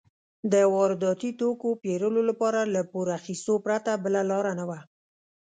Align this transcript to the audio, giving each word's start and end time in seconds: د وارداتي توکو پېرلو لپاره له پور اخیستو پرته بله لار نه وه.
د 0.53 0.55
وارداتي 0.75 1.31
توکو 1.39 1.69
پېرلو 1.83 2.21
لپاره 2.29 2.59
له 2.73 2.81
پور 2.91 3.07
اخیستو 3.19 3.53
پرته 3.65 3.91
بله 4.03 4.21
لار 4.29 4.45
نه 4.59 4.65
وه. 4.69 4.79